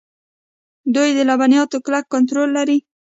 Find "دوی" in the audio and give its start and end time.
0.95-1.09